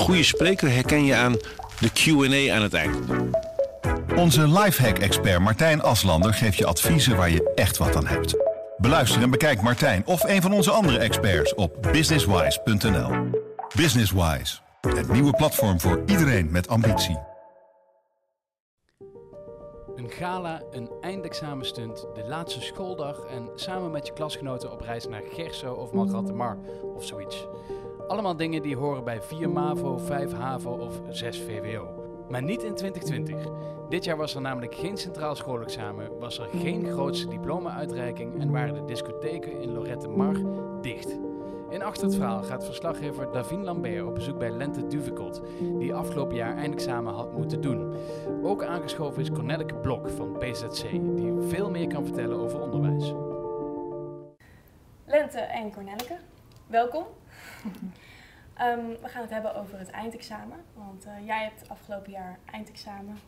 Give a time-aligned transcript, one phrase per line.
[0.00, 1.36] goede spreker herken je aan
[1.80, 2.96] de Q&A aan het eind.
[4.16, 8.36] Onze lifehack-expert Martijn Aslander geeft je adviezen waar je echt wat aan hebt.
[8.76, 13.30] Beluister en bekijk Martijn of een van onze andere experts op businesswise.nl.
[13.76, 17.18] Businesswise, het nieuwe platform voor iedereen met ambitie.
[19.96, 25.22] Een gala, een eindexamenstunt, de laatste schooldag en samen met je klasgenoten op reis naar
[25.32, 26.58] Gerso of Malgratte Mar
[26.94, 27.46] of zoiets.
[28.10, 31.88] Allemaal dingen die horen bij 4 MAVO, 5 HAVO of 6 VWO.
[32.28, 33.46] Maar niet in 2020.
[33.88, 38.74] Dit jaar was er namelijk geen centraal schoolexamen, was er geen grootste diploma-uitreiking en waren
[38.74, 40.36] de discotheken in Lorette Mar
[40.80, 41.18] dicht.
[41.68, 45.42] In Achter het Verhaal gaat verslaggever Davine Lambert op bezoek bij Lente Duvekot,
[45.78, 47.94] die afgelopen jaar eindexamen had moeten doen.
[48.42, 53.14] Ook aangeschoven is Cornelike Blok van PZC, die veel meer kan vertellen over onderwijs.
[55.04, 56.16] Lente en Cornelike,
[56.70, 57.04] welkom.
[58.54, 60.56] Ehm, we gaan het hebben over het eindexamen.
[60.74, 63.18] Want eh, jij hebt afgelopen jaar eindexamen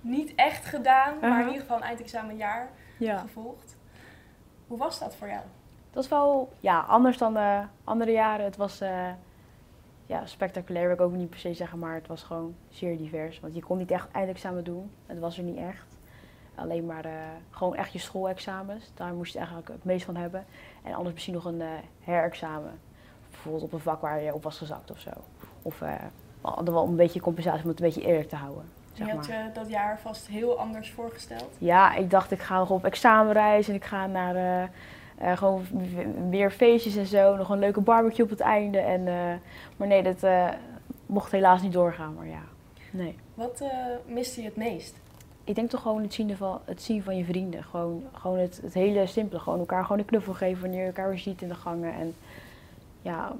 [0.00, 1.46] niet echt gedaan, maar in Uh-huh.
[1.46, 3.76] ieder geval een eindexamenjaar Ja, gevolgd.
[4.66, 5.40] Hoe was dat voor jou?
[5.90, 8.44] dat is wel ja, anders dan de andere jaren.
[8.44, 9.08] Het was eh,
[10.06, 13.40] ja, spectaculair, wil ik ook niet per se zeggen, maar het was gewoon zeer divers.
[13.40, 15.87] Want je kon niet echt eindexamen doen, het was er niet echt.
[16.58, 17.12] Alleen maar eh,
[17.50, 20.44] gewoon echt je schoolexamens, daar moest je eigenlijk het meest van hebben.
[20.82, 21.68] En anders misschien nog een eh,
[22.00, 22.80] herexamen,
[23.30, 25.10] bijvoorbeeld op een vak waar je op was gezakt of zo.
[25.62, 25.92] Of eh,
[26.42, 28.64] wel wel een beetje compensatie om het een beetje eerlijk te houden.
[28.92, 29.44] Je Zeg had maar.
[29.44, 31.48] je dat jaar vast heel anders voorgesteld.
[31.58, 34.70] Ja, ik dacht ik ga nog op examenreis en ik ga naar
[35.18, 35.64] gewoon
[36.30, 37.36] weer feestjes en zo.
[37.36, 38.78] Nog een leuke barbecue op het einde.
[38.78, 39.04] En,
[39.76, 40.30] maar nee, dat
[41.06, 42.14] mocht helaas niet doorgaan.
[42.14, 42.42] Maar ja,
[42.90, 43.16] nee.
[43.34, 43.64] Wat
[44.06, 44.96] miste je het meest?
[45.48, 47.64] Ik denk toch gewoon het zien van, het zien van je vrienden.
[47.64, 49.40] Gewoon, gewoon het, het hele simpele.
[49.40, 51.92] Gewoon elkaar gewoon een knuffel geven wanneer je elkaar weer ziet in de gangen.
[51.94, 52.14] En
[53.02, 53.32] ja,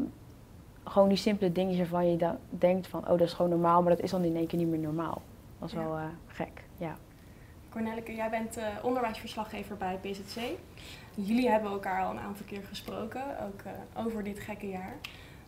[0.84, 3.83] gewoon die simpele dingetjes waarvan je dan denkt van, oh dat is gewoon normaal.
[3.83, 5.23] Maar dat is dan in één keer niet meer normaal.
[5.59, 5.84] Dat is Ja.
[5.84, 6.97] wel eh, gek, ja.
[7.70, 10.40] Cornelike, jij bent eh, onderwijsverslaggever bij PZC.
[11.14, 14.96] Jullie hebben elkaar al een aantal keer gesproken, ook eh, over dit gekke jaar.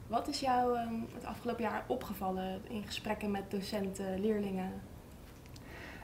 [0.07, 4.73] Wat is jou ehm, het afgelopen jaar opgevallen in gesprekken met docenten, leerlingen?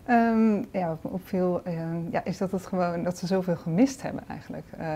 [0.07, 4.03] Ehm, ja, wat me opviel ehm, ja, is dat, het gewoon, dat ze zoveel gemist
[4.03, 4.65] hebben eigenlijk.
[4.79, 4.87] Eh,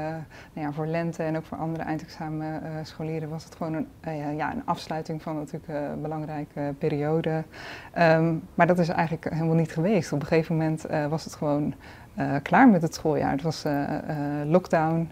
[0.53, 4.53] nou ja, voor lente en ook voor andere eindexamenscholieren was het gewoon een, eh, ja,
[4.53, 7.45] een afsluiting van natuurlijk eh, een belangrijke periode.
[7.93, 10.13] Ehm, maar dat is eigenlijk helemaal niet geweest.
[10.13, 11.75] Op een gegeven moment eh, was het gewoon
[12.15, 13.31] eh, klaar met het schooljaar.
[13.31, 15.11] Het was eh, eh, lockdown.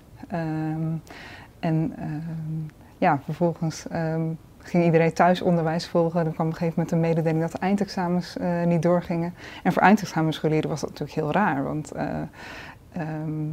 [1.61, 1.95] En
[2.99, 3.87] ja, vervolgens
[4.69, 6.27] ging iedereen thuis onderwijs volgen.
[6.27, 9.35] Er kwam op een gegeven moment een mededeling dat de eindexamens eh, niet doorgingen.
[9.63, 12.21] En voor eindexamenscholieren was dat natuurlijk heel raar, want eh,
[12.93, 13.51] ehm,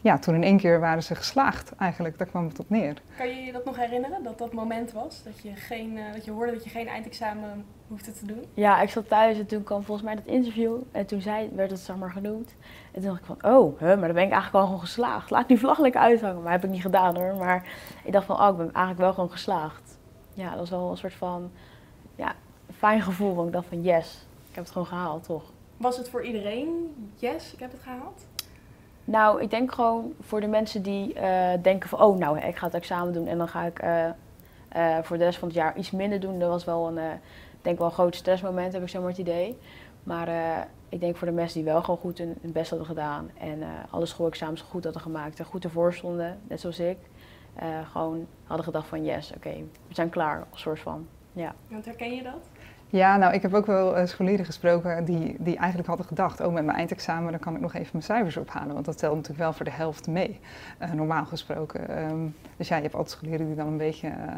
[0.00, 3.02] ja, toen in één keer waren ze geslaagd eigenlijk, daar kwam het op neer.
[3.16, 5.22] Kan je je dat nog herinneren, dat dat moment was?
[5.22, 8.44] Dat je, geen, eh, dat je hoorde dat je geen eindexamen hoefde te doen?
[8.54, 10.76] Ja, ik zat thuis en toen kwam volgens mij dat interview.
[10.92, 12.54] En toen zei, werd het zeg maar genoemd.
[12.92, 15.30] En toen dacht ik van, oh, hè, maar dan ben ik eigenlijk wel gewoon geslaagd.
[15.30, 16.42] Laat die vlag lekker uithangen.
[16.42, 17.36] Maar heb ik niet gedaan hoor.
[17.36, 17.66] Maar
[18.04, 19.87] ik dacht van, oh, ik ben eigenlijk wel gewoon geslaagd.
[20.38, 21.50] Ja, dat was wel een soort van,
[22.16, 22.34] ja,
[22.76, 23.34] fijn gevoel.
[23.34, 25.42] Want ik dacht van, yes, ik heb het gewoon gehaald, toch?
[25.76, 28.26] Was het voor iedereen, yes, ik heb het gehaald?
[29.04, 32.64] Nou, ik denk gewoon voor de mensen die eh, denken van, oh, nou, ik ga
[32.64, 34.04] het examen doen en dan ga ik eh,
[34.68, 36.38] eh, voor de rest van het jaar iets minder doen.
[36.38, 36.98] Dat was wel een,
[37.62, 39.58] denk wel een groot stressmoment, heb ik zo maar het idee.
[40.02, 40.28] Maar
[40.88, 43.62] ik denk voor de mensen die wel gewoon goed hun, hun best hadden gedaan en
[43.90, 46.98] alle schoolexamens goed hadden gemaakt en goed ervoor stonden, net zoals ik,
[47.92, 49.54] gewoon hadden gedacht van, yes, oké,
[49.88, 51.06] we zijn klaar, een soort van.
[51.32, 51.54] Ja.
[51.68, 52.48] Want herken je dat?
[52.90, 56.52] Ja, nou, ik heb ook wel eh, scholieren gesproken die, die eigenlijk hadden gedacht, oh,
[56.52, 59.40] met mijn eindexamen dan kan ik nog even mijn cijfers ophalen, want dat telt natuurlijk
[59.40, 60.40] wel voor de helft mee,
[60.78, 61.88] eh, normaal gesproken.
[61.88, 62.26] Ehm,
[62.56, 64.36] dus ja, je hebt altijd scholieren die dan een beetje eh,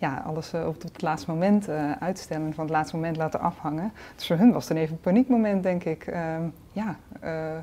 [0.00, 3.40] ja, alles eh, op het laatste moment eh, uitstellen en van het laatste moment laten
[3.40, 3.92] afhangen.
[4.16, 6.06] Dus voor hun was het dan even een paniekmoment, denk ik.
[6.06, 6.42] Ehm,
[6.72, 7.56] ja, eh,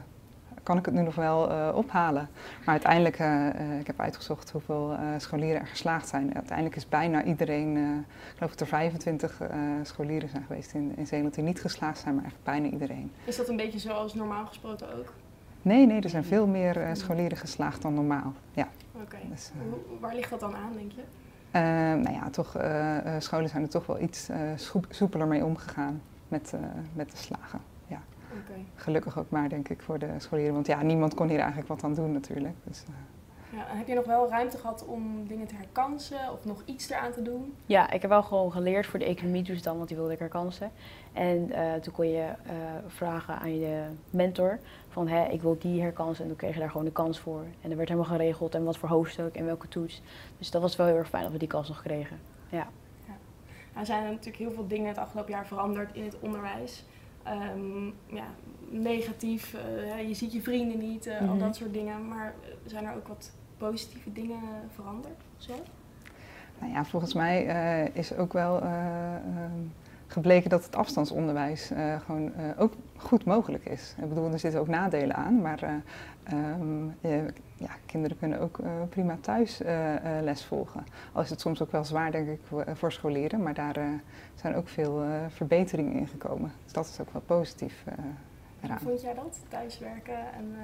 [0.67, 2.29] kan ik het nu nog wel eh, ophalen?
[2.57, 6.35] Maar uiteindelijk, eh, eh, ik heb uitgezocht hoeveel scholieren er geslaagd zijn.
[6.35, 7.78] Uiteindelijk is bijna iedereen,
[8.31, 9.49] ik geloof dat er 25 eh,
[9.84, 13.11] scholieren zijn geweest in, in Zeeland die niet geslaagd zijn, maar echt bijna iedereen.
[13.25, 15.14] Is dat een beetje zoals normaal gesproken ook?
[15.61, 18.34] Nee, nee, er zijn veel meer scholieren geslaagd dan normaal.
[18.53, 18.67] Ja,
[19.02, 19.17] Oké.
[19.29, 19.52] dus,
[19.99, 21.02] Waar ligt dat dan aan, denk je?
[21.52, 21.61] eh,
[22.03, 22.55] nou ja, toch,
[23.19, 26.53] scholen zijn er toch wel iets soep- soepeler mee omgegaan met,
[26.93, 27.59] met de slagen.
[28.32, 28.59] Ja, Oké.
[28.76, 30.53] gelukkig ook maar, denk ik, voor de scholieren.
[30.53, 32.56] Want ja, niemand kon hier eigenlijk wat aan doen natuurlijk.
[32.64, 32.94] Dus, eh,
[33.58, 36.90] Ja, en heb je nog wel ruimte gehad om dingen te herkansen of nog iets
[36.90, 37.53] eraan te doen?
[37.66, 40.20] Ja, ik heb wel gewoon geleerd voor de economie dus dan, want die wilde ik
[40.20, 40.72] herkansen.
[41.14, 42.56] En eh, toen kon je eh,
[42.88, 44.59] vragen aan je mentor
[44.90, 47.44] van hè, ik wil die herkansen en toen kreeg je daar gewoon de kans voor.
[47.62, 50.02] En er werd helemaal geregeld en wat voor hoofdstuk en welke toets.
[50.38, 52.20] Dus dat was wel heel erg fijn dat we die kans nog kregen.
[52.50, 52.68] Ja.
[53.79, 56.85] Er zijn natuurlijk heel veel dingen het afgelopen jaar veranderd in het onderwijs.
[57.28, 57.85] Ehm,
[58.16, 58.26] ja,
[58.70, 61.40] negatief, eh, je ziet je vrienden niet, uh, al Mhm.
[61.40, 62.08] dat soort dingen.
[62.08, 64.40] Maar eh, zijn er ook wat positieve dingen
[64.76, 65.22] veranderd?
[65.38, 65.53] Zo?
[66.59, 69.52] Nou ja, volgens mij eh, is ook wel eh, ehm,
[70.07, 73.95] gebleken dat het afstandsonderwijs eh, gewoon eh, ook goed mogelijk is.
[74.01, 75.73] Ik bedoel, er zitten ook nadelen aan, maar eh,
[76.23, 76.85] ehm,
[77.57, 78.59] ja, kinderen kunnen ook
[78.89, 79.61] prima thuis
[80.21, 80.85] les volgen.
[81.13, 82.39] Al is het soms ook wel zwaar, denk ik,
[82.73, 83.77] voor, scholieren, maar daar
[84.35, 86.51] zijn ook veel verbeteringen in gekomen.
[86.63, 88.79] Dus dat is ook wel positief eh, Hoe eraan.
[88.79, 89.39] vond jij dat?
[89.47, 90.55] Thuiswerken en...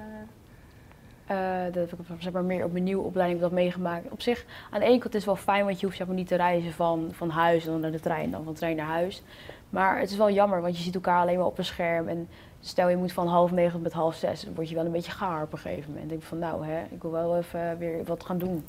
[1.26, 4.10] eh, Eh, dat heb ik zeg maar, meer op mijn nieuwe opleiding dat meegemaakt.
[4.10, 6.16] Op zich, aan de ene kant is het wel fijn, want je hoeft zeg maar,
[6.16, 8.76] niet te reizen van, van huis en dan naar de trein, dan van de trein
[8.76, 9.22] naar huis.
[9.70, 12.08] Maar het is wel jammer, want je ziet elkaar alleen maar op een scherm.
[12.08, 12.28] En
[12.60, 14.92] stel je moet van half negen tot met half zes, dan word je wel een
[14.92, 16.04] beetje gaar op een gegeven moment.
[16.04, 18.64] Ik denk van nou, hè, ik wil wel even weer wat gaan doen.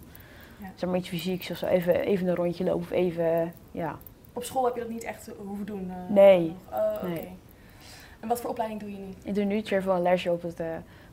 [0.58, 0.68] Ja.
[0.75, 3.96] Zeg maar iets fysieks of zo, even, even een rondje lopen of even, ja.
[4.34, 5.90] op school heb je dat niet echt hoeven doen?
[5.90, 6.56] eh, Nee.
[6.72, 7.04] Oh.
[7.04, 7.30] Nee.
[8.19, 9.13] En wat voor opleiding doe je nu?
[9.24, 10.66] Ik doe nu wel een lesje op het uh,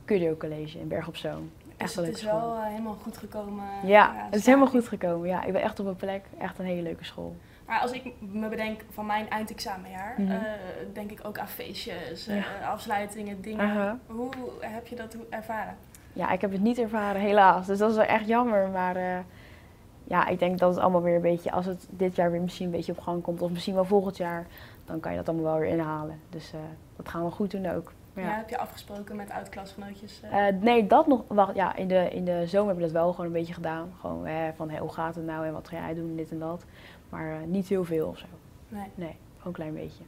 [0.04, 1.50] Curio College in Berg op Zoom.
[1.76, 2.40] Echt Dus het is school.
[2.40, 3.64] wel eh, helemaal goed gekomen.
[3.84, 5.28] Ja, het is helemaal goed gekomen.
[5.28, 6.25] Ja, ik ben echt op mijn plek.
[6.38, 7.37] Echt een hele leuke school.
[7.66, 10.31] Maar als ik me bedenk van mijn eindexamenjaar, Mhm.
[10.31, 10.38] eh,
[10.93, 14.00] denk ik ook aan feestjes, eh, afsluitingen, dingen.
[14.06, 14.28] Hoe
[14.60, 15.76] heb je dat ervaren?
[16.12, 17.66] Ja, ik heb het niet ervaren, helaas.
[17.66, 18.69] Dus dat is wel echt jammer.
[18.69, 19.19] Maar eh,
[20.05, 22.66] ja, ik denk dat het allemaal weer een beetje, als het dit jaar weer misschien
[22.66, 24.46] een beetje op gang komt, of misschien wel volgend jaar,
[24.84, 26.20] dan kan je dat allemaal wel weer inhalen.
[26.31, 26.58] Dus eh,
[26.96, 27.93] dat gaan we goed doen ook.
[28.14, 28.22] Ja.
[28.22, 28.36] Ja.
[28.36, 30.20] heb je afgesproken met oud-klasgenootjes?
[30.22, 30.48] eh?
[30.48, 31.22] Eh, nee, dat nog.
[31.28, 33.92] Wacht, ja, in de, in de zomer hebben we dat wel gewoon een beetje gedaan.
[34.00, 36.38] Gewoon eh, van hey, hoe gaat het nou en wat ga jij doen, dit en
[36.38, 36.64] dat.
[37.08, 38.26] Maar eh, niet heel veel of zo.
[38.68, 38.86] nee.
[38.94, 40.04] Nee, gewoon een klein beetje.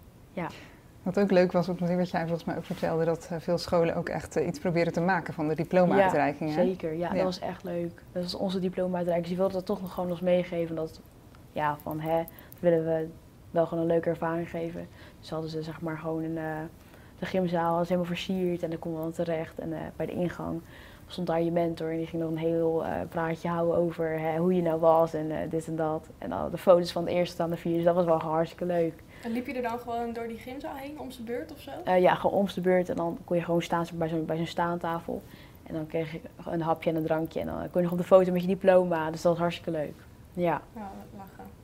[1.03, 3.97] Wat ook leuk was, op wat jij volgens mij ook vertelde, dat eh, veel scholen
[3.97, 6.55] ook echt iets proberen te maken van de diploma-uitreiking.
[6.55, 6.65] hè?
[6.65, 7.15] Zeker, ja, Ja.
[7.15, 8.03] dat was echt leuk.
[8.13, 9.21] Dat is onze diploma-uitreiking.
[9.29, 10.77] Dus die wilde dat toch nog gewoon eens meegeven.
[10.77, 11.01] Dat,
[11.53, 13.09] ja, van hè, dat willen we
[13.51, 14.89] wel gewoon een leuke ervaring geven.
[15.21, 16.45] Dus hadden ze zeg maar gewoon een, eh,
[17.25, 19.59] de gymzaal was helemaal versierd en daar konden we dan terecht.
[19.59, 20.61] En eh, bij de ingang
[21.07, 24.39] stond daar je mentor en die ging nog een heel eh, praatje houden over hè,
[24.39, 26.09] hoe je nou was en eh, dit en dat.
[26.19, 28.65] En dan de foto's van de eerste aan de vierde, dus dat was wel hartstikke
[28.65, 29.03] leuk.
[29.23, 31.93] En liep je er dan gewoon door die gymzaal heen om zijn beurt of zo?
[31.93, 34.47] Ja, gewoon om de beurt en dan kon je gewoon staan bij zo'n bij zo'n
[34.47, 35.23] staantafel.
[35.63, 37.99] En dan kreeg je een hapje en een drankje en dan kon je nog op
[37.99, 39.11] de foto met je diploma.
[39.11, 39.95] Dus dat was hartstikke leuk.
[40.33, 41.64] Ja, Ja, lachen.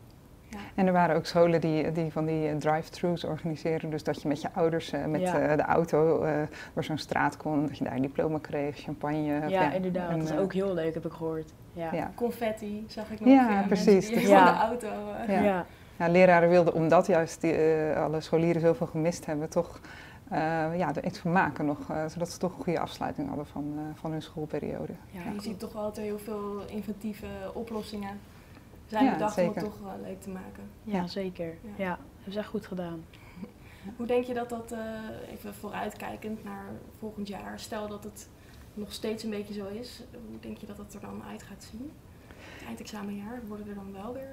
[0.75, 3.91] En er waren ook scholen die, die van die eh, drive-thrus organiseren.
[3.91, 5.39] Dus dat je met je ouders eh, met Ja.
[5.41, 6.33] eh, de auto eh,
[6.75, 7.67] door zo'n straat kon.
[7.67, 9.41] Dat je daar een diploma kreeg, champagne.
[9.45, 10.11] of ja, inderdaad.
[10.11, 11.53] en, dat is ook heel leuk, heb ik gehoord.
[11.73, 12.11] Ja, Ja.
[12.15, 13.29] Confetti zag ik nog.
[13.29, 14.09] Ja, precies.
[14.09, 14.45] Die Ja.
[14.45, 15.33] van de auto.
[15.33, 15.41] Ja.
[15.41, 15.67] ja.
[15.99, 19.81] Ja, leraren wilden, omdat juist die, eh, alle scholieren zoveel gemist hebben, toch
[20.31, 20.39] eh,
[20.79, 21.79] ja, er iets van maken nog.
[21.91, 24.93] eh, zodat ze toch een goede afsluiting hadden van, eh, van hun schoolperiode.
[25.11, 28.19] Ja, je ziet toch er heel veel inventieve oplossingen
[28.91, 29.63] zijn Ja, bedacht om zeker.
[29.63, 30.63] het toch eh, leuk te maken.
[30.83, 31.07] ja, Ja.
[31.07, 31.47] zeker.
[31.47, 31.71] Ja.
[31.77, 31.89] Ja.
[31.91, 33.05] dat hebben ze echt goed gedaan.
[33.97, 36.65] Hoe denk je dat dat, eh, even vooruitkijkend naar
[36.99, 38.29] volgend jaar, stel dat het
[38.75, 41.69] nog steeds een beetje zo is, hoe denk je dat het er dan uit gaat
[41.71, 41.91] zien?
[42.57, 44.33] Het eindexamenjaar, worden er dan wel weer...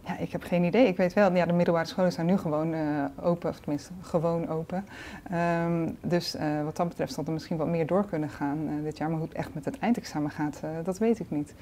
[0.00, 0.86] Ja, ik heb geen idee.
[0.86, 4.48] Ik weet wel, ja, de middelbare scholen zijn nu gewoon eh, open, of tenminste gewoon
[4.48, 4.84] open.
[5.30, 8.84] Ehm, dus eh, wat dat betreft zal er misschien wat meer door kunnen gaan eh,
[8.84, 9.08] dit jaar.
[9.08, 11.54] Maar hoe het echt met het eindexamen gaat, eh, dat weet ik niet.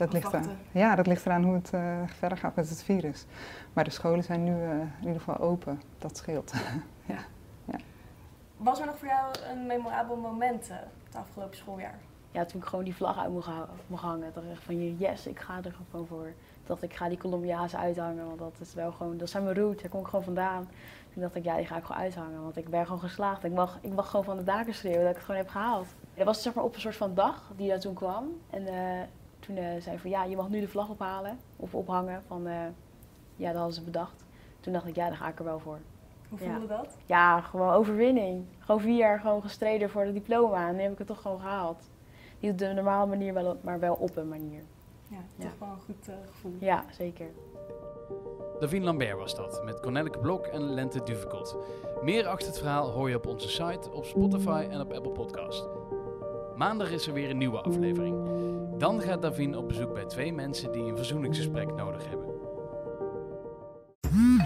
[0.00, 0.36] Dat ligt
[0.72, 3.26] ja, dat ligt eraan hoe het eh, verder gaat met het virus.
[3.72, 5.80] Maar de scholen zijn nu eh, in ieder geval open.
[5.98, 6.52] Dat scheelt.
[8.56, 11.98] Was er nog voor jou een memorabel moment eh, het afgelopen schooljaar?
[12.30, 15.40] Ja, toen ik gewoon die vlag uit mocht, hangen, dacht ik echt van yes, ik
[15.40, 16.32] ga er gewoon voor.
[16.66, 19.82] Dacht ik, ga die Colombiaanse uithangen, want dat is wel gewoon, dat zijn mijn roots,
[19.82, 20.68] daar kom ik gewoon vandaan.
[21.12, 23.44] Toen dacht ik, ja, die ga ik gewoon uithangen, want ik ben gewoon geslaagd.
[23.44, 25.86] Ik mag, ik mag gewoon van de daken schreeuwen dat ik het gewoon heb gehaald.
[26.14, 28.26] Dat was zeg maar op een soort van dag die daar toen kwam.
[28.50, 29.06] En eh,
[29.40, 32.22] toen eh, zei ik van, ja, je mag nu de vlag ophalen of ophangen.
[32.26, 32.54] Van, eh,
[33.36, 34.24] ja, dat hadden ze bedacht.
[34.60, 35.78] Toen dacht ik, ja, daar ga ik er wel voor.
[36.28, 36.50] Hoe Ja.
[36.50, 36.96] voelde dat?
[37.06, 38.44] Ja, gewoon overwinning.
[38.58, 41.40] Gewoon vier jaar gewoon gestreden voor de diploma en nu heb ik het toch gewoon
[41.40, 41.90] gehaald.
[42.40, 44.62] Niet op de normale manier, wel maar wel op een manier.
[45.08, 45.44] Ja, Ja.
[45.44, 46.54] toch wel een goed eh, gevoel.
[46.58, 47.26] Ja, zeker.
[48.60, 51.56] Davine Lambert was dat, met Cornelike Blok en Lente Duvekot.
[52.02, 55.68] Meer achter het verhaal hoor je op onze site, op Spotify en op Apple Podcast.
[56.56, 58.16] Maandag is er weer een nieuwe aflevering.
[58.80, 62.28] Dan gaat Davine op bezoek bij twee mensen die een verzoeningsgesprek nodig hebben.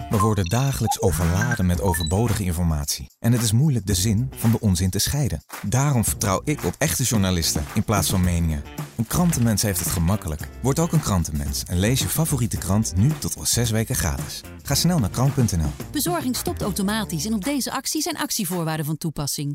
[0.09, 3.09] We worden dagelijks overladen met overbodige informatie.
[3.19, 5.43] En het is moeilijk de zin van de onzin te scheiden.
[5.65, 8.63] Daarom vertrouw ik op echte journalisten in plaats van meningen.
[8.97, 10.49] Een krantenmens heeft het gemakkelijk.
[10.61, 14.41] Word ook een krantenmens en lees je favoriete krant nu tot al zes weken gratis.
[14.63, 15.71] Ga snel naar krant.nl.
[15.91, 19.53] Bezorging stopt automatisch en op deze actie zijn actievoorwaarden van toepassing.